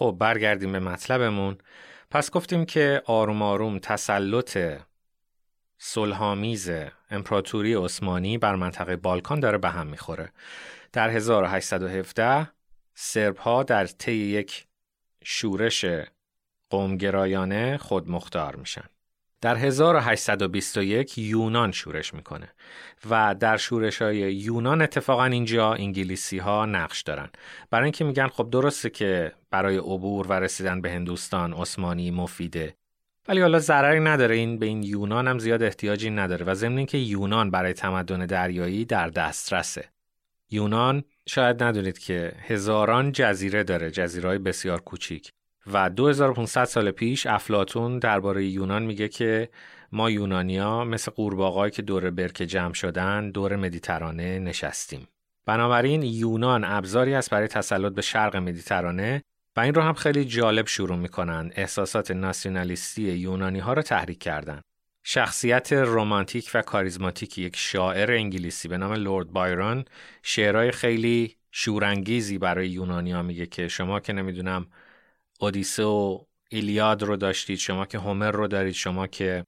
[0.00, 1.58] خب برگردیم به مطلبمون.
[2.10, 4.58] پس گفتیم که آروم آروم تسلط
[5.78, 6.70] صلحآمیز
[7.10, 10.32] امپراتوری عثمانی بر منطقه بالکان داره به هم می‌خوره.
[10.92, 12.50] در 1817
[12.94, 14.66] سرب ها در طی یک
[15.24, 15.84] شورش
[16.70, 18.84] قومگرایانه خود مختار میشن.
[19.40, 22.48] در 1821 یونان شورش می‌کنه
[23.10, 27.28] و در شورش های یونان اتفاقا اینجا انگلیسی ها نقش دارن.
[27.70, 32.74] برای اینکه میگن خب درسته که برای عبور و رسیدن به هندوستان عثمانی مفیده
[33.28, 34.36] ولی حالا ضرری نداره.
[34.36, 38.84] این به این یونان هم زیاد احتیاجی نداره و ضمن اینکه یونان برای تمدن دریایی
[38.84, 39.88] در دسترسه.
[40.50, 45.32] یونان شاید ندونید که هزاران جزیره داره جزیرهای بسیار کوچیک.
[45.66, 49.48] و 2500 سال پیش افلاتون درباره یونان میگه که
[49.92, 55.08] ما یونانیا مثل قورباغه‌ای که دور برکه جمع شدن دور مدیترانه نشستیم.
[55.46, 59.22] بنابراین یونان ابزاری است برای تسلط به شرق مدیترانه
[59.56, 64.60] و این رو هم خیلی جالب شروع می‌کنن احساسات ناسیونالیستی یونانی ها رو تحریک کردن.
[65.04, 69.84] شخصیت رومانتیک و کاریزماتیک یک شاعر انگلیسی به نام لورد بایرون
[70.22, 74.66] شعرهای خیلی شورانگیزی برای یونانیا میگه که شما که نمی‌دونم
[75.40, 79.44] اودیسه و ایلیاد رو داشتید شما که هومر رو دارید شما که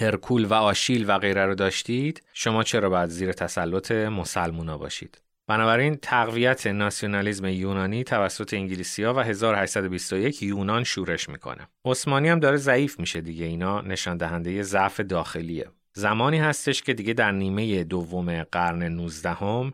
[0.00, 5.98] هرکول و آشیل و غیره رو داشتید شما چرا باید زیر تسلط مسلمونا باشید بنابراین
[6.02, 11.68] تقویت ناسیونالیزم یونانی توسط انگلیسیا و 1821 یونان شورش می‌کنه.
[11.84, 15.70] عثمانی هم داره ضعیف میشه دیگه اینا نشان دهنده ضعف داخلیه.
[15.92, 19.72] زمانی هستش که دیگه در نیمه دوم قرن 19 هم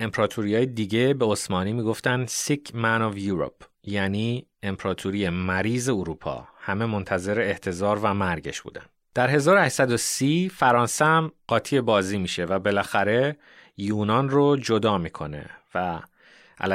[0.00, 6.48] امپراتوری های دیگه به عثمانی می‌گفتن Sick Man of Europe یعنی امپراتوری مریض اروپا.
[6.58, 8.84] همه منتظر احتضار و مرگش بودن.
[9.14, 13.36] در 1830 فرانسه هم قاطی بازی میشه و بالاخره
[13.76, 16.00] یونان رو جدا می‌کنه و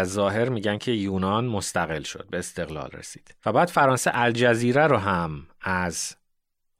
[0.03, 3.35] ظاهر میگن که یونان مستقل شد به استقلال رسید.
[3.45, 6.15] و بعد فرانسه الجزیره رو هم از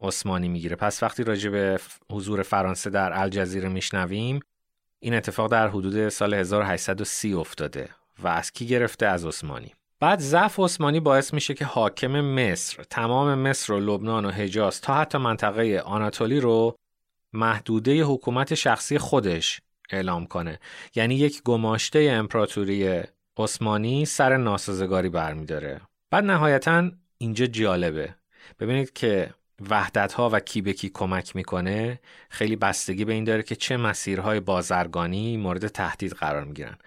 [0.01, 0.75] عثمانی می‌گیره.
[0.75, 1.79] پس وقتی راجع به
[2.11, 4.39] حضور فرانسه در الجزیره میشنویم
[4.99, 7.89] این اتفاق در حدود سال 1830 افتاده
[8.19, 9.73] و از کی گرفته؟ از عثمانی.
[9.99, 14.93] بعد ضعف عثمانی باعث میشه که حاکم مصر تمام مصر و لبنان و حجاز تا
[14.93, 16.75] حتی منطقه آناتولی رو
[17.33, 20.59] محدوده حکومت شخصی خودش اعلام کنه.
[20.95, 23.01] یعنی یک گماشته امپراتوری
[23.37, 25.81] عثمانی سر ناسازگاری برمیداره.
[26.11, 28.15] بعد نهایتا اینجا جالبه.
[28.59, 29.33] ببینید که
[29.69, 31.99] وحدت ها و کی به کی کمک می‌کنه
[32.29, 36.77] خیلی بستگی به این داره که چه مسیرهای بازرگانی مورد تهدید قرار می‌گیرن.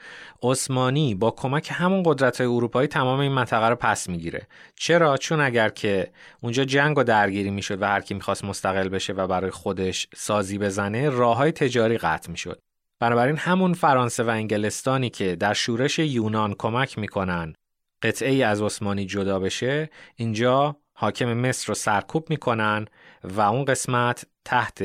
[0.43, 4.47] عثمانی با کمک همون قدرت های اروپایی تمام این منطقه رو پس می‌گیره.
[4.77, 6.11] چرا؟ چون اگر که
[6.41, 10.59] اونجا جنگ و درگیری می‌شد و هر کی می‌خواست مستقل بشه و برای خودش سازی
[10.59, 12.59] بزنه راه های تجاری قطع می‌شد.
[13.01, 17.55] بنابراین همون فرانسه و انگلستانی که در شورش یونان کمک می‌کنن
[18.03, 22.87] قطعه ای از عثمانی جدا بشه اینجا حاکم مصر رو سرکوب می‌کنن
[23.25, 24.83] و اون قسمت تحت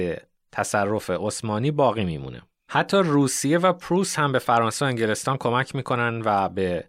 [0.52, 2.42] تصرف عثمانی باقی میمونه.
[2.70, 6.86] حتی روسیه و پروس هم به فرانسه و انگلستان کمک می‌کنن و به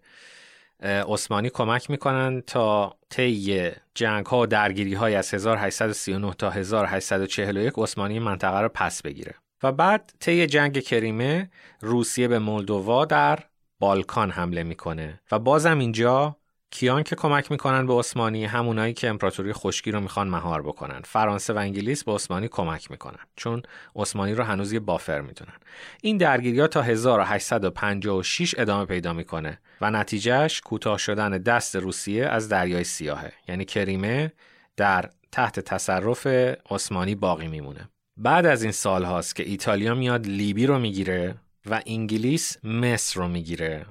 [0.83, 8.19] عثمانی کمک می‌کنن تا طی جنگ ها و درگیری های از 1839 تا 1841 عثمانی
[8.19, 9.35] منطقه رو پس بگیره.
[9.63, 11.51] و بعد طی جنگ کریمه
[11.81, 13.39] روسیه به مولدووا در
[13.81, 16.37] بالکان حمله می‌کنه و بازم اینجا
[16.71, 21.01] کیان که کمک می‌کنن به عثمانی همونایی که امپراتوری خشکی رو می‌خوان مهار بکنن.
[21.05, 23.63] فرانسه و انگلیس به عثمانی کمک می‌کنن چون
[23.97, 25.55] عثمانی رو هنوز یه بافر می‌دونن.
[26.03, 32.85] این درگیری تا 1856 ادامه پیدا می‌کنه و نتیجهش کوتاه شدن دست روسیه از دریای
[32.85, 33.33] سیاهه.
[33.49, 34.33] یعنی کریمه
[34.77, 36.27] در تحت تصرف
[36.71, 37.89] عثمانی باقی میمونه.
[38.17, 41.35] بعد از این سال هاست که ایتالیا میاد لیبی رو می‌گیره
[41.71, 43.87] و انگلیس مصر رو می‌گیره.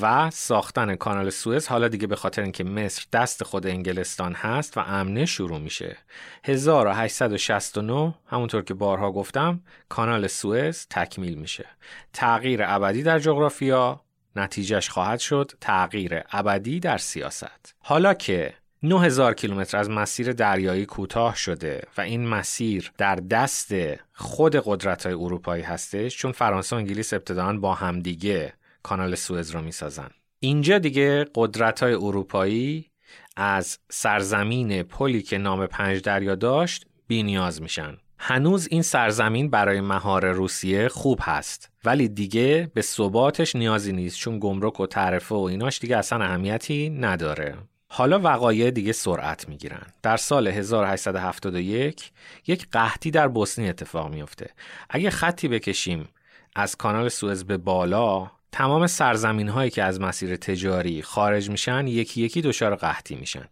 [0.00, 4.80] و ساختن کانال سوئز حالا دیگه به خاطر اینکه مصر دست خود انگلستان هست و
[4.80, 5.96] امنه شروع میشه.
[6.44, 11.66] 1869 همونطور که بارها گفتم کانال سوئز تکمیل میشه.
[12.12, 14.00] تغییر ابدی در جغرافیا
[14.36, 17.74] نتیجهش خواهد شد تغییر ابدی در سیاست.
[17.78, 23.74] حالا که 9000 کیلومتر از مسیر دریایی کوتاه شده و این مسیر در دست
[24.12, 28.52] خود قدرت های اروپایی هستش چون فرانسه و انگلیس ابتداعا با همدیگه
[28.82, 30.10] کانال سوئز رو می‌سازن
[30.40, 32.90] اینجا دیگه قدرت های اروپایی
[33.36, 39.80] از سرزمین پلی که نام پنج دریا داشت بی نیاز میشن هنوز این سرزمین برای
[39.80, 45.38] مهار روسیه خوب هست ولی دیگه به ثباتش نیازی نیست چون گمرک و تعرفه و
[45.38, 47.56] ایناش دیگه اصلا اهمیتی نداره
[47.92, 49.82] حالا وقایع دیگه سرعت می‌گیرن.
[50.02, 52.10] در سال 1871
[52.46, 54.50] یک قحطی در بوسنی اتفاق میفته.
[54.90, 56.08] اگه خطی بکشیم
[56.56, 62.22] از کانال سوئز به بالا تمام سرزمین هایی که از مسیر تجاری خارج میشن یکی
[62.22, 63.48] یکی دچار قحطی میشن.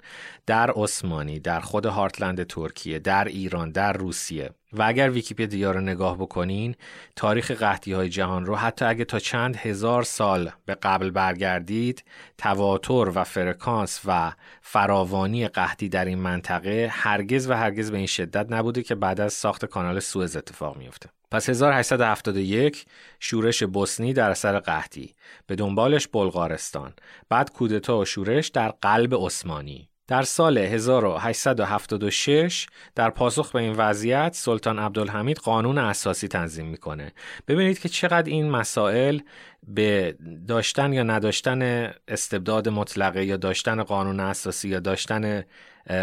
[0.47, 4.51] در عثمانی در خود هارتلند ترکیه در ایران در روسیه.
[4.73, 6.75] و اگر ویکیپدیا رو نگاه بکنین
[7.17, 12.05] تاریخ قحطی های جهان رو حتی اگه تا چند هزار سال به قبل برگردید
[12.39, 18.53] تواتر و فرکانس و فراوانی قحطی در این منطقه هرگز و هرگز به این شدت
[18.53, 22.87] نبوده که بعد از ساخت کانال سوئز اتفاق میفته پس 1871
[23.21, 25.15] شورش بوسنی در اثر قحطی
[25.47, 26.95] به دنبالش بلغارستان.
[27.29, 29.89] بعد کودتا و شورش در قلب عثمانی.
[30.09, 37.13] در سال 1876 در پاسخ به این وضعیت سلطان عبدالحمید قانون اساسی تنظیم می‌کنه.
[37.49, 39.21] ببینید که چقدر این مسائل
[39.69, 40.17] به
[40.49, 45.45] داشتن یا نداشتن استبداد مطلقه یا داشتن قانون اساسی یا داشتن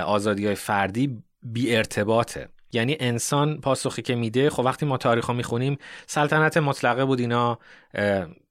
[0.05, 2.49] آزادی های فردی بی ارتباطه.
[2.75, 5.77] یعنی انسان پاسخی که میده خب وقتی ما تاریخ می‌خونیم
[6.07, 7.59] سلطنت مطلقه بود اینا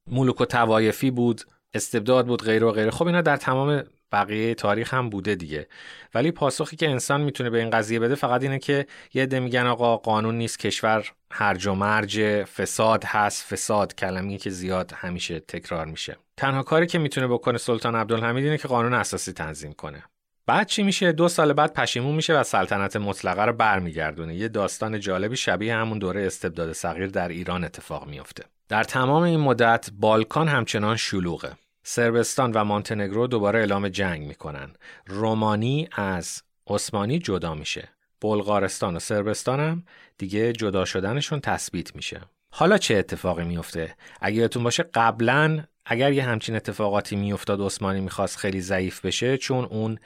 [0.07, 1.43] ملوک و توایفی بود
[1.75, 2.91] استبداد بود غیر و غیره.
[2.91, 3.83] خب اینا در تمام
[4.13, 5.69] بقیه تاریخ هم بوده دیگه.
[6.15, 9.67] ولی پاسخی که انسان می‌تونه به این قضیه بده فقط اینه که یه عده میگن
[9.67, 15.87] آقا قانون نیست کشور هرج و مرج فساد هست فساد کلمی که زیاد همیشه تکرار
[15.87, 16.17] میشه.
[16.37, 20.03] تنها کاری که می‌تونه بکنه سلطان عبدالحمید اینه که قانون اساسی تنظیم کنه.
[20.47, 24.35] بعد چی میشه؟ دو سال بعد پشیمون میشه و سلطنت مطلقه رو برمیگردونه.
[24.35, 28.45] یه داستان جالبی شبیه همون دوره استبداد صغیر در ایران اتفاق میافته.
[28.69, 31.53] در تمام این مدت بالکان همچنان شلوغه.
[31.83, 34.73] سربستان و مانتنگرو دوباره اعلام جنگ می‌کنن.
[35.07, 37.89] رومانی از عثمانی جدا میشه.
[38.21, 39.85] بلغارستان و سربستان هم
[40.19, 42.21] دیگه جدا شدنشون تثبیت میشه.
[42.51, 48.37] حالا چه اتفاقی میفته اگه یادتون باشه قبلا اگر یه همچین اتفاقاتی میافتاد عثمانی می‌خواست
[48.37, 49.99] خیلی ضعیف بشه چون اون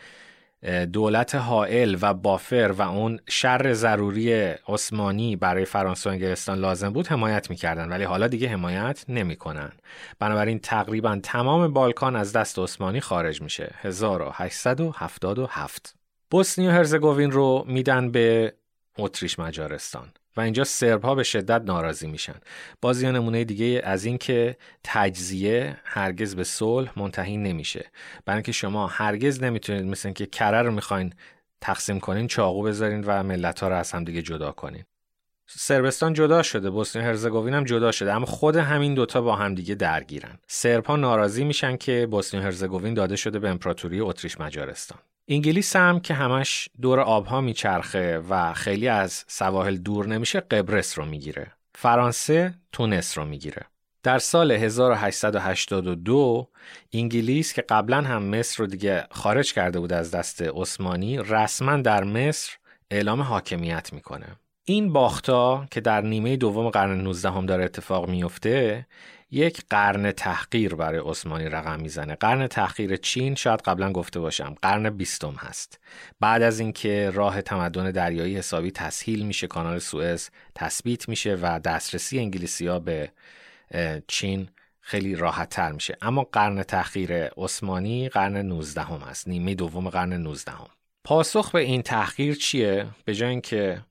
[0.92, 7.06] دولت حائل و بافر و اون شر ضروری عثمانی برای فرانسه و انگلستان لازم بود
[7.06, 9.72] حمایت می‌کردن ولی حالا دیگه حمایت نمی‌کنن.
[10.18, 13.74] بنابراین تقریبا تمام بالکان از دست عثمانی خارج میشه.
[13.80, 15.94] 1877
[16.30, 18.54] بوسنی و هرزگوین رو میدن به
[18.98, 20.08] اتریش مجارستان.
[20.38, 22.34] و اینجا سرب ها به شدت ناراضی میشن.
[22.80, 27.90] باز یه نمونه دیگه از این که تجزیه هرگز به صلح منتهی نمیشه.
[28.24, 31.14] برای اینکه شما هرگز نمی‌تونید مثل که کره رو می‌خواین
[31.60, 34.84] تقسیم کنین چاقو بذارین و ملت ها رو از هم دیگه جدا کنین.
[35.50, 39.74] سربستان جدا شده بوسنی هرزگوین هم جدا شده اما خود همین دوتا با هم دیگه
[39.74, 44.98] درگیرن سرب ها ناراضی میشن که بوسنی هرزگوین داده شده به امپراتوری اتریش مجارستان
[45.28, 51.04] انگلیس هم که همش دور آبها میچرخه و خیلی از سواحل دور نمیشه قبرس رو
[51.04, 51.52] می‌گیره.
[51.74, 53.62] فرانسه تونس رو می‌گیره.
[54.02, 56.48] در سال 1882
[56.92, 62.04] انگلیس که قبلا هم مصر رو دیگه خارج کرده بود از دست عثمانی رسما در
[62.04, 62.56] مصر
[62.90, 64.26] اعلام حاکمیت می‌کنه.
[64.70, 68.86] این باختا که در نیمه دوم قرن 19 هم داره اتفاق میفته
[69.30, 72.14] یک قرن تحقیر برای عثمانی رقم می‌زنه.
[72.14, 74.54] قرن تحقیر چین شاید قبلا گفته باشم.
[74.62, 75.80] قرن بیستم هست.
[76.20, 82.18] بعد از اینکه راه تمدن دریایی حسابی تسهیل میشه کانال سوئز تثبیت میشه و دسترسی
[82.18, 83.12] انگلیسی ها به
[84.06, 84.48] چین
[84.80, 85.96] خیلی راحت تر میشه.
[86.02, 89.28] اما قرن تحقیر عثمانی قرن 19 هم هست.
[89.28, 90.68] نیمه دوم قرن 19 هم.
[91.04, 93.87] پاسخ به این تحقیر چیه؟ به جای اینکه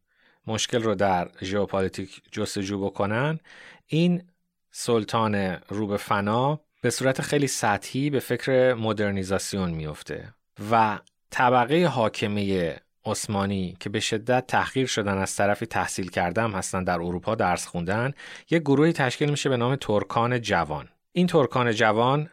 [0.48, 3.40] مشکل رو در ژئوپلیتیک جستجو بکنن.
[3.88, 4.24] این
[4.72, 5.36] سلطان
[5.70, 10.34] روبه فنا به صورت خیلی سطحی به فکر مدرنیزاسیون میفته
[10.72, 11.00] و
[11.30, 17.36] طبقه حاکمه عثمانی که به شدت تحقیر شدن از طرفی تحصیل کردم هستن در اروپا
[17.36, 18.14] درس خوندن
[18.50, 20.90] یک گروهی تشکیل میشه به نام ترکان جوان.
[21.12, 22.30] این ترکان جوان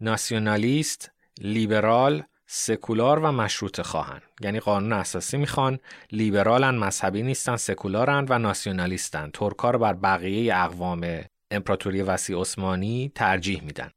[0.00, 5.78] ناسیونالیست لیبرال سکولار و مشروط خواهن یعنی قانون اساسی می‌خوان
[6.12, 9.30] لیبرالن مذهبی نیستن سکولارن و ناسیونالیستن.
[9.30, 13.90] ترکا رو بر بقیه اقوام امپراتوری وسیع عثمانی ترجیح میدن.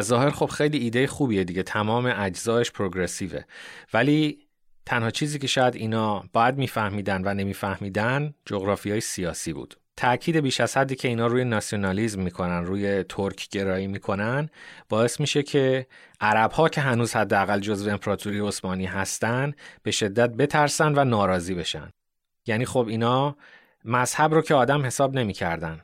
[0.00, 1.62] ظاهر خب خیلی ایده خوبیه دیگه.
[1.62, 3.42] تمام اجزایش پروگرسیوه.
[3.94, 4.38] ولی
[4.86, 9.76] تنها چیزی که شاید اینا باید میفهمیدن و نمیفهمیدن جغرافی های سیاسی بود.
[9.98, 14.48] تأکید بیش از حدی که اینا روی ناسیونالیزم می‌کنن روی ترک گرایی می‌کنن
[14.88, 15.86] باعث میشه که
[16.20, 19.52] عرب ها که هنوز حداقل جزو امپراتوری عثمانی هستن
[19.82, 21.92] به شدت بترسن و ناراضی بشن.
[22.46, 23.36] یعنی خب اینا
[23.84, 25.80] مذهب رو که آدم حساب نمی‌کردن.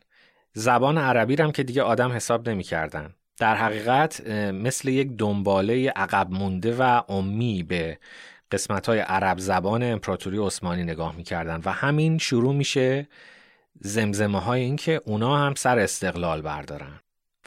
[0.52, 3.14] زبان عربی هم که دیگه آدم حساب نمی‌کردن.
[3.38, 7.98] در حقیقت مثل یک دنباله عقب مونده و امی به
[8.52, 13.08] قسمت های عرب زبان امپراتوری عثمانی نگاه می‌کردن و همین شروع میشه
[13.80, 17.00] زمزمه های این که اونا هم سر استقلال بردارن.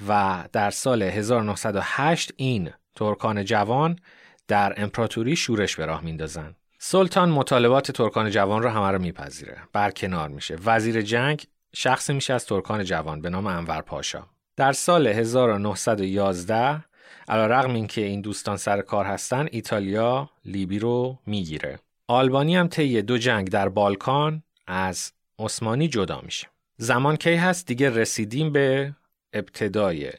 [0.07, 4.00] و در سال 1908 این ترکان جوان
[4.48, 9.57] در امپراتوری شورش به راه میندازن سلطان مطالبات ترکان جوان رو همه رو میپذیره.
[9.74, 10.57] برکنار میشه.
[10.65, 14.24] وزیر جنگ شخصی میشه از ترکان جوان به نام انور پاشا.
[14.55, 16.84] در سال 1911
[17.27, 21.79] علا رقم این که این دوستان سر کار هستن ایتالیا لیبی رو می‌گیره.
[22.07, 26.48] آلبانی هم طی دو جنگ در بالکان از عثمانی جدا میشه.
[26.77, 28.96] زمان کی هست؟ دیگه رسیدیم به
[29.34, 30.12] ابتدای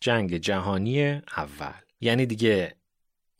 [0.00, 1.72] جنگ جهانی اول.
[2.00, 2.74] یعنی دیگه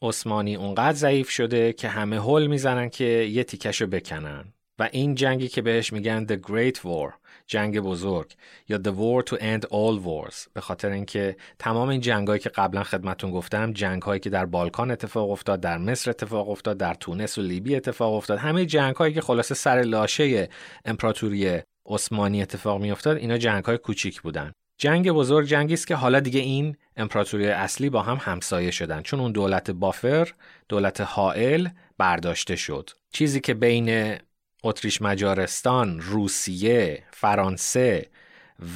[0.02, 4.45] عثمانی اونقدر ضعیف شده که همه هول می‌زنن که یه تیکشو بکنن.
[4.78, 7.12] و این جنگی که بهش میگن The Great War
[7.47, 8.35] جنگ بزرگ
[8.69, 10.49] یا The War to End All Wars.
[10.54, 15.31] به خاطر اینکه تمام این جنگایی که قبلا خدمتون گفتم جنگهایی که در بالکان اتفاق
[15.31, 19.54] افتاد در مصر اتفاق افتاد در تونس و لیبی اتفاق افتاد همه جنگهایی که خلاصه
[19.54, 20.49] سر لاشه
[20.85, 24.52] امپراتوری عثمانی اتفاق میافتاد اینا جنگهای کوچیک بودن.
[24.78, 29.02] جنگ بزرگ جنگی است که حالا دیگه این امپراتوری اصلی با هم همسایه شدن.
[29.02, 30.33] چون اون دولت بافر
[30.69, 32.90] دولت حائل برداشته شد.
[33.12, 34.16] چیزی که بین
[34.64, 38.09] اتریش مجارستان، روسیه، فرانسه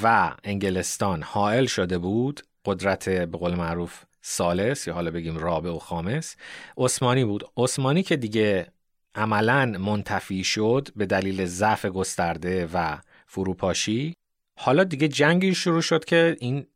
[0.03, 2.41] و انگلستان حائل شده بود.
[2.65, 6.37] قدرت به قول معروف سالس یا حالا بگیم رابع و خامس
[6.77, 7.45] عثمانی بود.
[7.57, 8.67] عثمانی که دیگه
[9.15, 14.15] عملا منتفی شد به دلیل ضعف گسترده و فروپاشی.
[14.59, 16.67] حالا دیگه جنگی شروع شد که این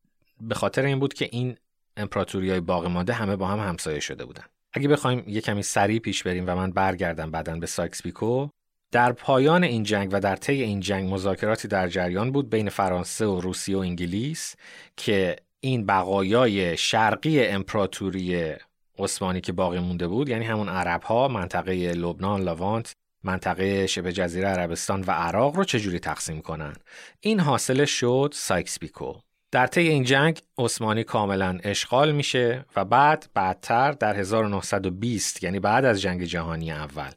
[0.41, 1.57] به خاطر این بود که این
[1.97, 4.45] امپراتوری های باقی مانده همه با هم همسایه شده بودن.
[4.73, 8.49] اگه بخوایم یه کمی سریع پیش بریم و من برگردم بعدا به سایکس پیکو
[8.93, 13.27] در پایان این جنگ و در طی این جنگ مذاکراتی در جریان بود بین فرانسه
[13.27, 14.57] و روسیه و انگلیس
[14.97, 18.55] که این بقایای شرقی امپراتوری
[18.99, 22.93] عثمانی که باقی مونده بود یعنی همون عرب ها منطقه لبنان لوانت
[23.25, 26.73] منطقه شبه جزیره عربستان و عراق رو چجوری تقسیم کنن؟
[27.21, 29.15] این حاصل شد سایکس پیکو
[29.51, 35.85] در طی این جنگ عثمانی کاملا اشغال میشه و بعد بعدتر در 1920 یعنی بعد
[35.85, 37.11] از جنگ جهانی اول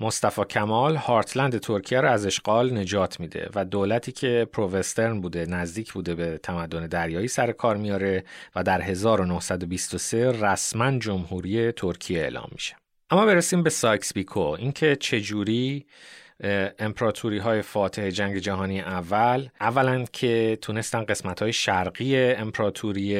[0.00, 5.92] مصطفی کمال heartland ترکیه را از اشغال نجات میده و دولتی که pro-Western بوده نزدیک
[5.92, 8.24] بوده به تمدن دریایی سر کار میاره
[8.56, 12.76] و در 1923 رسما جمهوری ترکیه اعلام میشه.
[13.10, 15.86] اما برسیم به سایکس پیکو اینکه چجوری
[16.78, 23.16] امپراتوری های فاتح جنگ جهانی اول اولا که تونستن قسمت های شرقی امپراتوری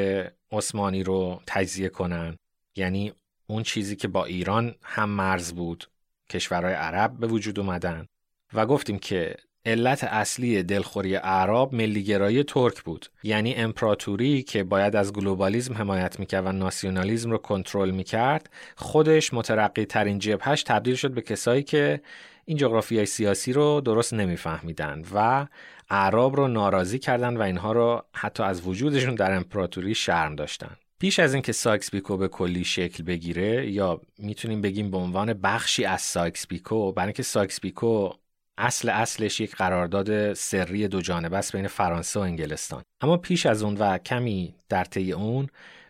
[0.53, 2.37] عثمانی رو تجزیه کنن
[2.77, 3.13] یعنی
[3.47, 5.87] اون چیزی که با ایران هم مرز بود
[6.31, 8.07] کشورهای عرب به وجود اومدن
[8.55, 13.07] و گفتیم که علت اصلی دلخوری اعراب ملیگرایی ترک بود.
[13.23, 19.85] یعنی امپراتوری که باید از globalism حمایت می‌کرد و ناسیونالیزم رو کنترل می‌کرد خودش مترقی
[19.85, 22.01] ترین جبهش تبدیل شد به کسایی که
[22.45, 25.47] این جغرافیای سیاسی رو درست نمیفهمیدن و
[25.91, 30.77] اعراب رو ناراضی کردن و اینها رو حتی از وجودشون در امپراتوری شرم داشتن.
[30.99, 35.85] پیش از اینکه سایکس پیکو به کلی شکل بگیره یا می‌تونیم بگیم به عنوان بخشی
[35.85, 38.11] از سایکس پیکو برای اینکه سایکس پیکو
[38.59, 42.83] اصل اصلش یک قرارداد سری دو جانبه است بین فرانسه و انگلستان.
[43.01, 45.47] اما پیش از اون و کمی در طی اون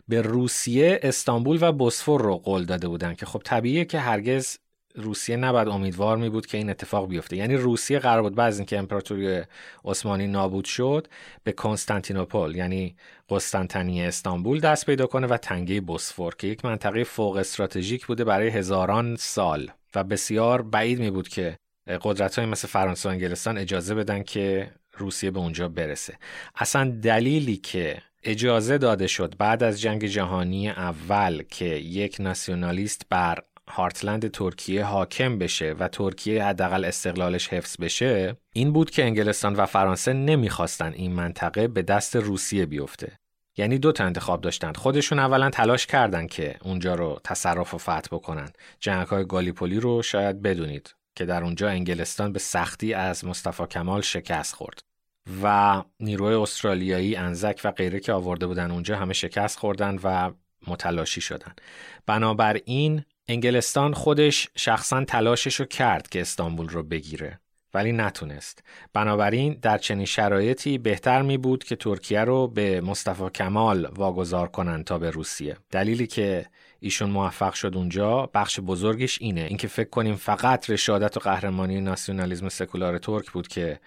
[0.07, 4.57] به روسیه استانبول و بوسفور رو قول داده بودن که خب طبیعیه که هرگز
[4.97, 7.35] روسیه نباید امیدوار می بود که این اتفاق بیفته.
[7.37, 9.41] یعنی روسیه قرار بود بعد از اینکه امپراتوری
[9.85, 11.07] عثمانی نابود شد
[11.43, 12.95] به کنستانتینوپل یعنی
[13.29, 18.47] قسطنطنیه استانبول دست پیدا کنه و تنگه بوسفور که یک منطقه فوق استراتژیک بوده برای
[18.47, 19.71] هزاران سال.
[19.95, 21.57] و بسیار بعید می بود که
[22.01, 26.17] قدرت های مثل فرانسه و انگلستان اجازه بدن که روسیه به اونجا برسه.
[26.55, 33.43] اصلا دلیلی که اجازه داده شد بعد از جنگ جهانی اول که یک ناسیونالیست بر
[33.69, 39.65] هارتلند ترکیه حاکم بشه و ترکیه حداقل استقلالش حفظ بشه این بود که انگلستان و
[39.65, 43.19] فرانسه نمی‌خواستن این منطقه به دست روسیه بیفته.
[43.57, 48.07] یعنی دو تا انتخاب داشتن خودشون اولا تلاش کردن که اونجا رو تصرف و فتح
[48.11, 48.49] بکنن.
[48.79, 54.01] جنگ های گالیپولی رو شاید بدونید که در اونجا انگلستان به سختی از مصطفی کمال
[54.01, 54.79] شکست خورد.
[55.43, 60.31] و نیروی استرالیایی انزک و غیره که آورده بودن اونجا همه شکست خوردن و
[60.67, 61.53] متلاشی شدن.
[62.05, 67.39] بنابراین انگلستان خودش شخصا تلاشش رو کرد که استانبول رو بگیره
[67.73, 68.63] ولی نتونست.
[68.93, 74.85] بنابراین در چنین شرایطی بهتر می بود که ترکیه رو به مصطفی کمال واگذار کنند
[74.85, 75.57] تا به روسیه.
[75.71, 76.45] دلیلی که
[76.79, 79.41] ایشون موفق شد اونجا بخش بزرگش اینه.
[79.41, 83.79] اینکه فکر کنیم فقط رشادت و قهرمانی ناسیونالیسم سکولار ترک بود که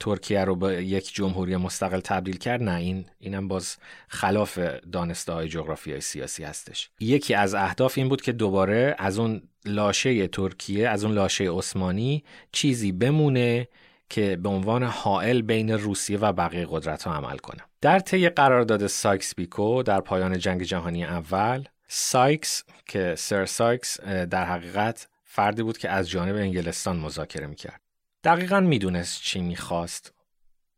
[0.00, 2.62] ترکیه رو به یک جمهوری مستقل تبدیل کرد.
[2.62, 3.76] نه این اینم باز
[4.08, 4.58] خلاف
[4.92, 6.90] دانسته های جغرافی سیاسی هستش.
[7.00, 12.24] یکی از اهداف این بود که دوباره از اون لاشه ترکیه از اون لاشه عثمانی
[12.52, 13.68] چیزی بمونه
[14.10, 17.62] که به عنوان حائل بین روسیه و بقیه قدرت ها عمل کنه.
[17.80, 24.44] در طی قرارداد سایکس پیکو در پایان جنگ جهانی اول سایکس که سر سایکس در
[24.44, 27.80] حقیقت فردی بود که از جانب انگلستان مذاکره می‌کرد.
[28.28, 30.14] دقیقا می‌دونست چی می‌خواست.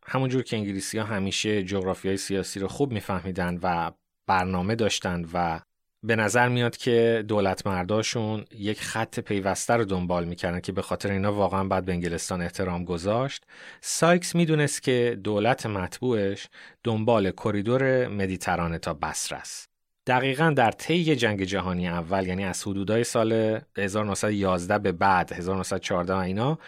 [0.07, 3.91] همونجور که انگلیسی ها همیشه جغرافیای سیاسی رو خوب میفهمیدن و
[4.27, 5.61] برنامه داشتن و
[6.03, 11.33] به نظر میاد که دولتمرداشون یک خط پیوسته رو دنبال می‌کردن که به خاطر اینا
[11.33, 13.45] واقعا باید به انگلستان احترام گذاشت.
[13.81, 16.49] سایکس می‌دونست که دولت متبوعش
[16.85, 19.70] دنبال کریدور مدیترانه تا بصره است
[20.07, 26.59] دقیقا در طی جنگ جهانی اول یعنی از حدودای سال 1911 به بعد 1914 اینا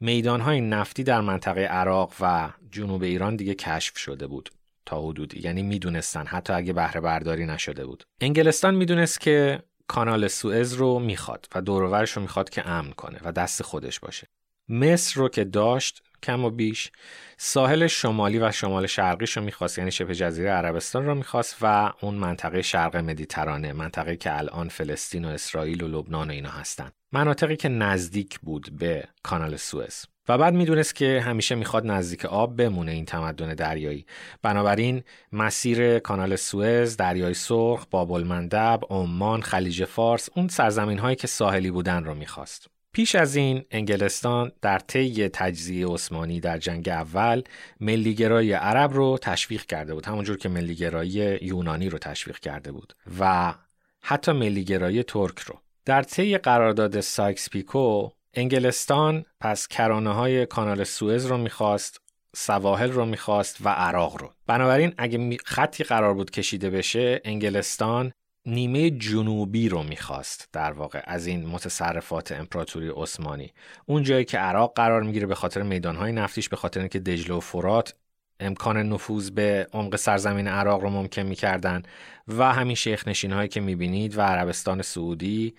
[0.00, 4.50] میدانهای نفتی در منطقه عراق و جنوب ایران دیگه کشف شده بود
[4.86, 5.40] تا حدودی.
[5.44, 8.04] یعنی می‌دونستن حتی اگه بهره برداری نشده بود.
[8.20, 13.32] انگلستان می‌دونست که کانال سوئز رو می‌خواد و دورورش رو می‌خواد که امن کنه و
[13.32, 14.26] دست خودش باشه.
[14.68, 16.92] مصر رو که داشت کم و بیش
[17.36, 22.14] ساحل شمالی و شمال شرقیش رو می‌خواست یعنی شبه جزیره عربستان رو می‌خواست و اون
[22.14, 26.90] منطقه شرق مدیترانه منطقه که الان فلسطین و اسرائیل و لبنان و اینا هستن.
[27.12, 30.04] مناطقی که نزدیک بود به کانال سوئز.
[30.28, 34.06] و بعد می‌دونست که همیشه می‌خواد نزدیک آب بمونه این تمدن دریایی.
[34.42, 41.26] بنابراین مسیر کانال سوئز دریای سرخ باب المندب عمان خلیج فارس اون سرزمین هایی که
[41.26, 42.66] ساحلی بودن رو می‌خواست.
[42.92, 47.42] پیش از این انگلستان در طی تجزیه عثمانی در جنگ اول
[47.80, 53.54] ملیگرایی عرب رو تشویق کرده بود همونجور که ملیگرایی یونانی رو تشویق کرده بود و
[54.02, 55.60] حتی ملیگرایی ترک رو.
[55.84, 62.00] در طی قرارداد سایکس پیکو انگلستان پس کرانه های کانال سوئز رو می‌خواست
[62.36, 64.32] سواحل رو می‌خواست و عراق رو.
[64.46, 68.12] بنابراین اگه خطی قرار بود کشیده بشه انگلستان
[68.46, 73.52] نیمه جنوبی رو می‌خواست در واقع از این متصرفات امپراتوری عثمانی.
[73.86, 77.40] اون جایی که عراق قرار می‌گیره به خاطر میدانهای نفتیش به خاطر اینکه دجله و
[77.40, 77.94] فرات
[78.40, 81.82] امکان نفوذ به عمق سرزمین عراق رو ممکن می‌کردن
[82.28, 85.54] و همین شیخ نشین هایی که می‌بینید و عربستان سعودی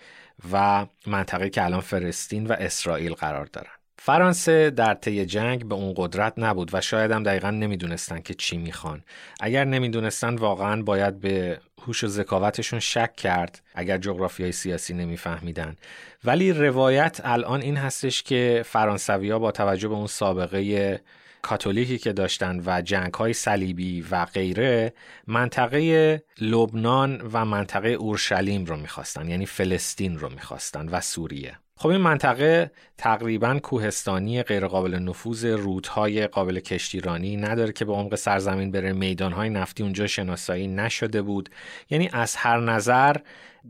[0.52, 3.81] و منطقه که الان فلسطین و اسرائیل قرار دارن.
[4.04, 8.56] فرانسه در طی جنگ به اون قدرت نبود و شاید هم دقیقا نمی‌دونستن که چی
[8.56, 9.02] می‌خوان.
[9.40, 15.76] اگر نمی‌دونستن واقعا باید به هوش و ذکاوتشون شک کرد اگر جغرافیای سیاسی نمیفهمیدن.
[16.24, 21.00] ولی روایت الان این هستش که فرانسوی با توجه به اون سابقه
[21.42, 24.92] کاتولیکی که داشتن و جنگ های صلیبی و غیره
[25.26, 31.58] منطقه لبنان و منطقه اورشلیم رو می‌خواستن یعنی فلسطین رو می‌خواستن و سوریه.
[31.76, 38.70] خب این منطقه تقریبا کوهستانی غیرقابل نفوذ رودهای قابل کشتیرانی نداره که به عمق سرزمین
[38.70, 41.48] بره میدانهای نفتی اونجا شناسایی نشده بود.
[41.90, 43.16] یعنی از هر نظر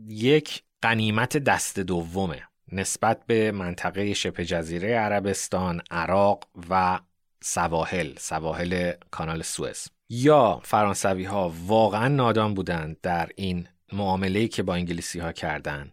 [0.07, 6.99] یک قنیمت دست دومه نسبت به منطقه شبه جزیره عربستان، عراق و
[7.43, 9.87] سواحل سواحل کانال سوئز.
[10.09, 15.91] یا فرانسوی ها واقعا نادان بودند در این معامله که با انگلیسی ها کردن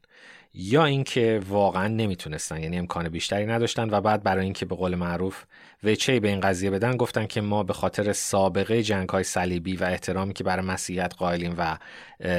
[0.55, 5.45] یا اینکه واقعا نمی‌تونستن یعنی امکان بیشتری نداشتن و بعد برای اینکه به قول معروف
[5.85, 9.85] وچه به این قضیه بدن گفتن که ما به خاطر سابقه جنگ های صلیبی و
[9.85, 11.79] احترامی که برای مسیحیت قائلیم و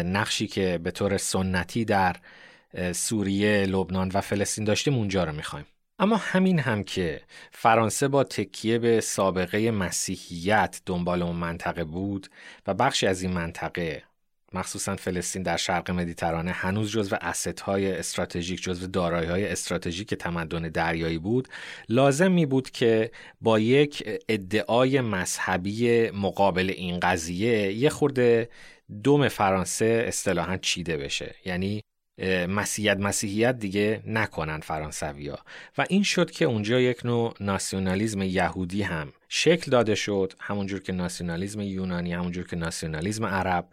[0.04, 2.16] نقشی که به طور سنتی در
[2.92, 5.66] سوریه، لبنان و فلسطین داشتیم اونجا رو می‌خوایم.
[6.02, 12.28] اما همین هم که فرانسه با تکیه به سابقه مسیحیت دنبال اون منطقه بود
[12.68, 14.04] و بخشی از این منطقه
[14.54, 17.18] مخصوصا فلسطین در شرق مدیترانه هنوز جزو
[17.66, 21.48] های استراتژیک جزو های استراتژیک تمدن دریایی بود
[21.90, 23.12] لازم می بود که
[23.42, 28.50] با یک ادعای مذهبی مقابل این قضیه یه خورده
[29.04, 31.36] دوم فرانسه اصطلاحا چیده بشه.
[31.46, 31.82] یعنی
[32.50, 35.40] مسیحیت مسیحیت دیگه نکنن فرانسویا
[35.78, 40.94] و این شد که اونجا یک نوع ناسیونالیزم یهودی هم شکل داده شد همونجور که
[40.94, 43.68] ناسیونالیزم یونانی همونجور که ناسیونالیزم عرب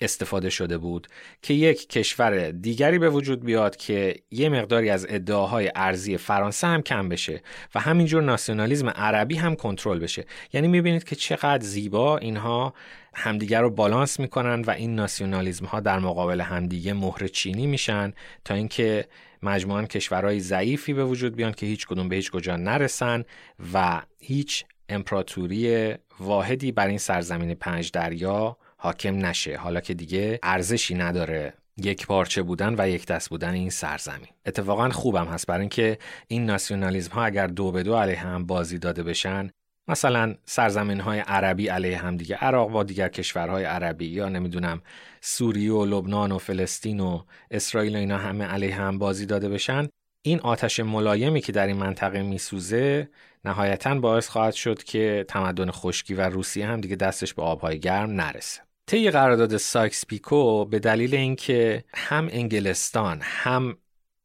[0.00, 1.06] استفاده شده بود
[1.42, 6.82] که یک کشور دیگری به وجود بیاد که یه مقداری از ادعاهای ارزی فرانسه هم
[6.82, 7.42] کم بشه
[7.74, 10.24] و همینجور ناسیونالیزم عربی هم کنترل بشه.
[10.52, 12.74] یعنی می‌بینید که چقدر زیبا اینها
[13.14, 18.12] همدیگر رو بالانس می‌کنن و این ناسیونالیزم ها در مقابل همدیگه مهر چینی میشن
[18.44, 19.08] تا اینکه
[19.42, 23.24] مجموعا کشورهای ضعیفی به وجود بیان که هیچ کدوم به هیچ کجا نرسن
[23.72, 29.56] و هیچ امپراتوری واحدی بر این سرزمین پنج دریا حاکم نشه.
[29.56, 34.28] حالا که دیگه ارزشی نداره یک پارچه بودن و یک دست بودن این سرزمین.
[34.46, 38.78] اتفاقا خوبم هست برای اینکه این ناسیونالیزم ها اگر دو به دو علیه هم بازی
[38.78, 39.50] داده بشن
[39.88, 44.82] مثلا سرزمین های عربی علیه هم دیگه عراق با دیگر کشورهای عربی یا نمی‌دونم
[45.20, 49.88] سوریه و لبنان و فلسطین و اسرائیل و اینا همه علیه هم بازی داده بشن.
[50.22, 53.08] این آتش ملایمی که در این منطقه میسوزه
[53.44, 58.10] نهایتا باعث خواهد شد که تمدن خشکی و روسیه هم دیگه دستش به آبهای گرم
[58.10, 58.62] نرسه.
[58.86, 63.76] طی قرارداد سایکس پیکو به دلیل اینکه هم انگلستان هم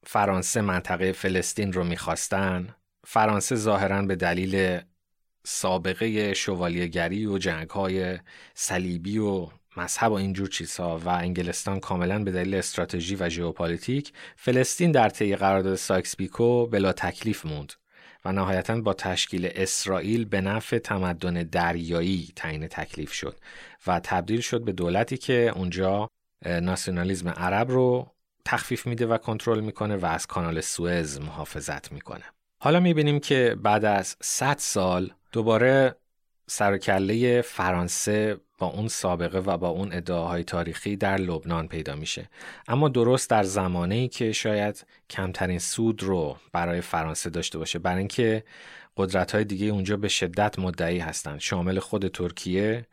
[0.05, 2.75] فرانسه منطقه فلسطین رو می‌خواستن
[3.07, 4.79] فرانسه ظاهرا به دلیل
[5.45, 8.19] سابقه شوالیهگری و جنگ های
[8.53, 9.47] صلیبی و
[9.78, 15.36] مذهب و اینجور چیزها و انگلستان کاملا به دلیل استراتژی و ژئوپلیتیک فلسطین در طی
[15.36, 17.74] قرارداد سایکس پیکو بلا تکلیف موند
[18.26, 23.40] و نهایتا با تشکیل اسرائیل به نفع تمدن دریایی تعیین تکلیف شد
[23.88, 26.10] و تبدیل شد به دولتی که اونجا
[26.46, 28.12] ناسیونالیزم عرب رو
[28.46, 32.24] تخفیف میده و کنترل می‌کنه و از کانال سوئز محافظت می‌کنه.
[32.60, 35.96] حالا می‌بینیم که بعد از 100 سال دوباره
[36.49, 42.29] سرکله فرانسه با اون سابقه و با اون ادعاهای تاریخی در لبنان پیدا میشه.
[42.67, 47.97] اما درست در زمانه ای که شاید کمترین سود رو برای فرانسه داشته باشه برای
[47.97, 48.43] اینکه
[48.97, 52.86] قدرت های دیگه اونجا به شدت مدعی هستند شامل خود ترکیه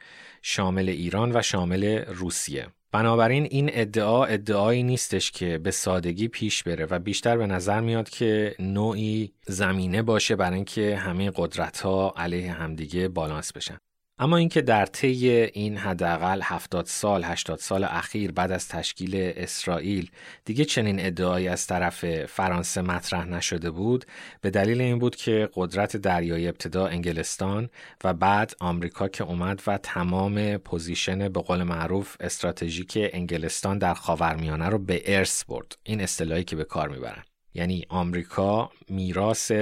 [0.42, 2.66] شامل ایران و شامل روسیه.
[2.94, 8.08] بنابراین این ادعا ادعایی نیستش که به سادگی پیش بره و بیشتر به نظر میاد
[8.08, 13.78] که نوعی زمینه باشه برای اینکه همه قدرت ها علیه همدیگه بالانس بشن.
[14.18, 20.10] اما اینکه در طی این حداقل 70 سال 80 سال اخیر بعد از تشکیل اسرائیل
[20.44, 24.04] دیگه چنین ادعایی از طرف فرانسه مطرح نشده بود
[24.40, 27.70] به دلیل این بود که قدرت دریایی ابتدا انگلستان
[28.04, 34.68] و بعد آمریکا که اومد و تمام position به قول معروف استراتژیک انگلستان در خاورمیانه
[34.68, 35.78] رو به ارث برد.
[35.82, 37.22] این اصطلاحی که به کار می‌برن.
[37.54, 39.52] یعنی آمریکا میراث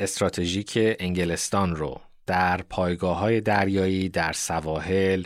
[0.00, 5.24] استراتژیک انگلستان رو در پایگاه های دریایی، در سواحل،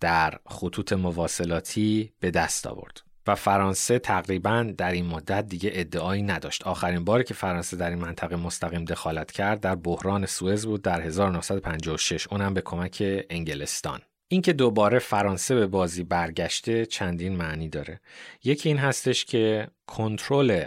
[0.00, 3.00] در خطوط مواصلاتی به دست آورد.
[3.28, 6.62] و فرانسه تقریبا در این مدت دیگه ادعایی نداشت.
[6.62, 11.00] آخرین باری که فرانسه در این منطقه مستقیم دخالت کرد در بحران سوئز بود در
[11.00, 14.00] 1956 اونم به کمک انگلستان.
[14.28, 18.00] اینکه دوباره فرانسه به بازی برگشته چندین معنی داره.
[18.44, 20.64] یکی این هستش که کنترل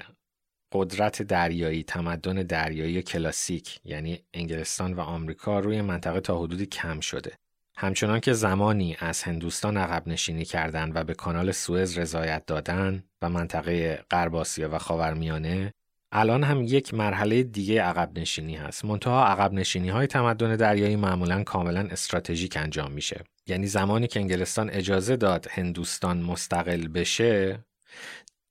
[0.71, 7.33] قدرت دریایی تمدن دریایی کلاسیک یعنی انگلستان و آمریکا روی منطقه تا حدودی کم شده.
[7.75, 13.29] همچنان که زمانی از هندوستان عقب نشینی کردند و به کانال سوئز رضایت دادن و
[13.29, 15.73] منطقه غرب آسیا و خاورمیانه
[16.13, 18.85] الان هم یک مرحله دیگه عقب نشینی هست.
[18.85, 23.23] منتها عقب نشینی های تمدن دریایی معمولا کاملا استراتژیک انجام میشه.
[23.47, 27.59] یعنی زمانی که انگلستان اجازه داد هندوستان مستقل بشه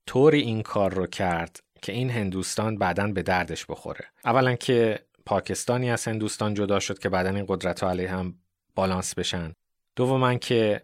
[0.07, 4.05] طوری این کار رو کرد که این هندوستان بعدا به دردش بخوره.
[4.25, 8.35] اولا که پاکستانی از هندوستان جدا شد که بعدا این قدرت ها علیه هم
[8.75, 9.53] بالانس بشن.
[9.95, 10.81] دوما که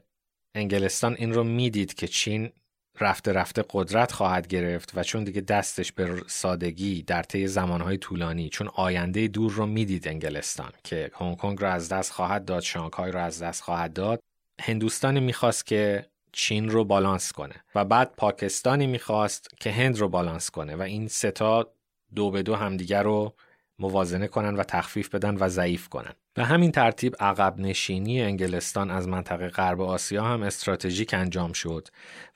[0.56, 2.52] انگلستان این رو می‌دید که چین
[3.00, 8.50] رفته رفته قدرت خواهد گرفت و چون دیگه دستش به سادگی در طی زمانهای طولانی
[8.50, 13.12] چون آینده دور رو می‌دید انگلستان که هنگ کنگ رو از دست خواهد داد شانگهای
[13.12, 14.20] رو از دست خواهد داد
[14.62, 16.06] هندوستانی می‌خواست که
[16.38, 21.08] چین رو بالانس کنه و بعد پاکستانی می‌خواست که هند رو بالانس کنه و این
[21.08, 21.74] ستا
[22.16, 23.34] دو به دو همدیگر رو
[23.80, 26.14] موازنه کنن و تخفیف بدن و ضعیف کنن.
[26.34, 31.88] به همین ترتیب عقب نشینی انگلستان از منطقه غرب آسیا هم استراتژیک انجام شد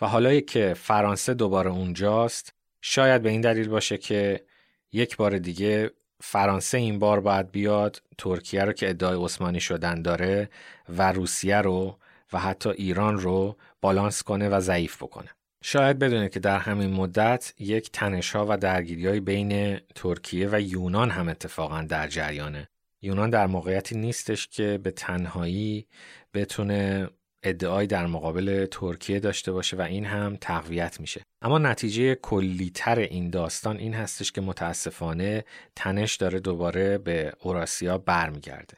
[0.01, 4.43] و حالا که فرانسه دوباره اونجاست شاید به این دلیل باشه که
[4.91, 10.49] یک بار دیگه فرانسه این بار باید بیاد ترکیه رو که ادعای عثمانی شدن داره
[10.89, 11.97] و روسیه رو
[12.33, 15.29] و حتی ایران رو بالانس کنه و ضعیف بکنه.
[15.63, 21.29] شاید بدونه که در همین مدت یک تنشها و درگیری بین ترکیه و یونان هم
[21.29, 22.67] اتفاقا در جریانه.
[23.01, 25.87] یونان در موقعیتی نیستش که به تنهایی
[26.33, 27.09] بتونه
[27.43, 33.29] ادعایی در مقابل ترکیه داشته باشه و این هم تقویت میشه اما نتیجه کلیتر این
[33.29, 38.75] داستان این هستش که متاسفانه تنش داره دوباره به اوراسیا برمیگرده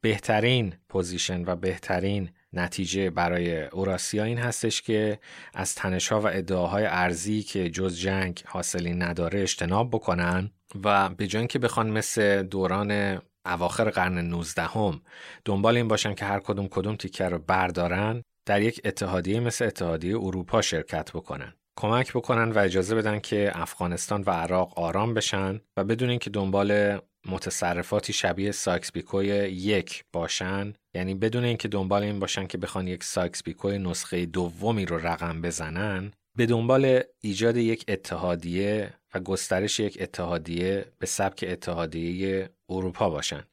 [0.00, 5.18] بهترین position و بهترین نتیجه برای اوراسیا این هستش که
[5.54, 10.50] از تنشها و ادعاهای ارضی که جز جنگ حاصلی نداره اجتناب بکنن
[10.84, 15.00] و به جای که بخوان مثل دوران اواخر قرن 19 هم
[15.44, 20.16] دنبال این باشن که هر کدوم کدوم تیکه رو بردارن در یک اتحادیه مثل اتحادیه
[20.16, 21.52] اروپا شرکت بکنن.
[21.78, 26.98] کمک بکنن و اجازه بدن که افغانستان و عراق آرام بشن و بدونن که دنبال
[27.28, 33.04] متصرفاتی شبیه ساکس بیکوی یک باشن یعنی بدون اینکه دنبال این باشن که بخوان یک
[33.04, 39.98] ساکس بیکوی نسخه دومی رو رقم بزنن به دنبال ایجاد یک اتحادیه و گسترش یک
[40.00, 43.44] اتحادیه به سبک اتحادیه اروپا باشن.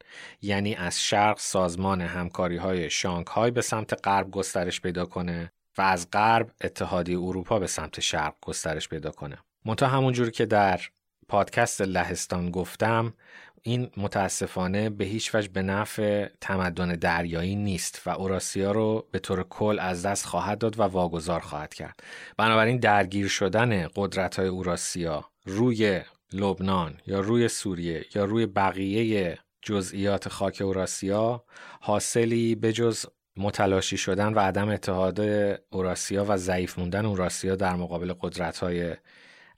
[0.42, 6.10] یعنی از شرق سازمان همکاری های شانگهای به سمت غرب گسترش پیدا کنه و از
[6.10, 9.38] غرب اتحادیه اروپا به سمت شرق گسترش پیدا کنه.
[9.64, 10.80] منتها همونجور که در
[11.28, 13.14] پادکست لهستان گفتم
[13.66, 19.42] این متاسفانه به هیچ وجه به نفع تمدن دریایی نیست و اوراسیا رو به طور
[19.42, 22.00] کل از دست خواهد داد و واگذار خواهد کرد.
[22.36, 26.00] بنابراین درگیر شدن قدرت های اوراسیا روی
[26.32, 31.44] لبنان یا روی سوریه یا روی بقیه جزئیات خاک اوراسیا
[31.80, 35.20] حاصلی بجز متلاشی شدن و عدم اتحاد
[35.70, 38.96] اوراسیا و ضعیف موندن اوراسیا در مقابل قدرت های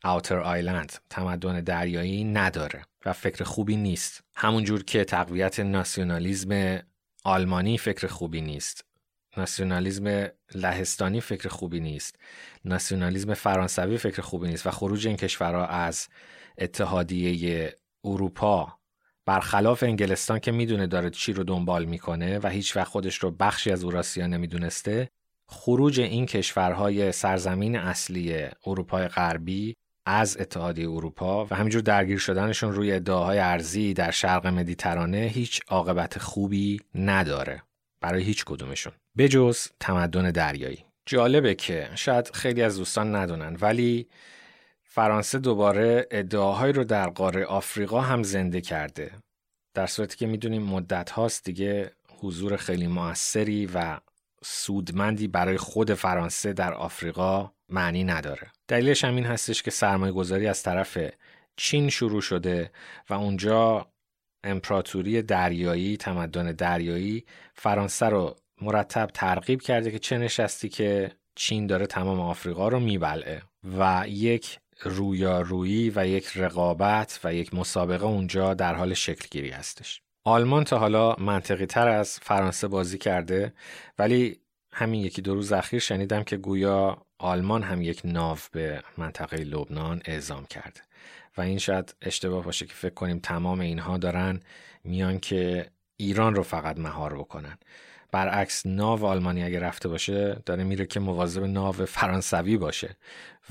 [0.05, 2.83] اوتر آیلند تمدن دریایی نداره.
[3.07, 4.25] و فکر خوبی نیست.
[4.35, 6.83] همونجور که تقویت ناسیونالیزم
[7.25, 8.85] آلمانی فکر خوبی نیست.
[9.37, 12.17] ناسیونالیزم لهستانی فکر خوبی نیست.
[12.65, 16.09] ناسیونالیزم فرانسوی فکر خوبی نیست و خروج این کشورها از
[16.59, 18.79] اتحادیه اروپا
[19.27, 23.71] برخلاف انگلستان که می‌دونه داره چی رو دنبال می‌کنه و هیچ وقت خودش رو بخشی
[23.71, 25.09] از اوراسیا نمی‌دونسته
[25.49, 32.93] خروج این کشورهای سرزمین اصلی اروپای غربی از اتحادیه اروپا و همینجور درگیر شدنشون روی
[32.93, 37.63] ادعاهای ارزی در شرق مدیترانه هیچ عاقبت خوبی نداره.
[38.01, 38.93] برای هیچ کدومشون.
[39.19, 40.85] بجز تمدن دریایی.
[41.07, 44.09] جالبه که شاید خیلی از دوستان ندونن ولی
[44.85, 49.13] فرانسه دوباره ادعاهایی رو در قاره آفریقا هم زنده کرده.
[49.75, 53.99] در صورتی که می‌دونیم مدت هاست دیگه حضور خیلی موثری و
[54.45, 58.53] سودمندی برای خود فرانسه در آفریقا معنی نداره.
[58.69, 60.99] دلیلش هم این هستش که سرمایه گذاری از طرف
[61.57, 62.71] چین شروع شده
[63.11, 63.87] و اونجا
[64.45, 67.25] امپراتوری دریایی تمدن دریایی
[67.55, 73.43] فرانسه رو مرتب ترغیب کرده که چه نشستی که چین داره تمام آفریقا رو میبلعه
[73.79, 80.03] و یک رویارویی و یک رقابت و یک مسابقه اونجا در حال شکل گیری هستش.
[80.25, 83.53] آلمان تا حالا منطقی تر از فرانسه بازی کرده
[83.99, 84.41] ولی
[84.73, 90.03] همین یکی دو روز اخیر شنیدم که گویا آلمان هم یک ناو به منطقه لبنان
[90.05, 90.81] اعزام کرده
[91.37, 94.41] و این شاید اشتباه باشه که فکر کنیم تمام اینها دارن
[94.85, 97.59] میان که ایران رو فقط مهار بکنن.
[98.13, 102.97] برعکس ناو آلمانی اگه رفته باشه داره میره که مواظب ناو فرانسوی باشه.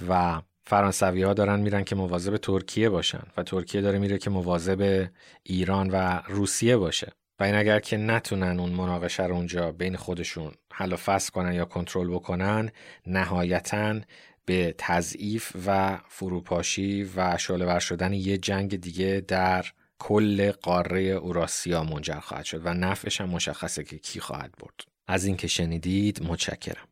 [0.09, 3.23] و فرانسوی ها دارن میرن که مواظب ترکیه باشن.
[3.37, 5.09] و ترکیه داره میره که مواظب
[5.43, 7.11] ایران و روسیه باشه.
[7.39, 11.53] و این اگر که نتونن اون مناقشه رو اونجا بین خودشون حل و فصل کنن
[11.53, 12.71] یا کنترل بکنن
[13.07, 13.99] نهایتا
[14.45, 19.65] به تضعیف و فروپاشی و شعله شدن یه جنگ دیگه در
[19.99, 24.79] کل قاره اوراسیا منجر خواهد شد و نفعش هم مشخصه که کی خواهد برد.
[25.07, 26.87] از اینکه شنیدید متشکرم.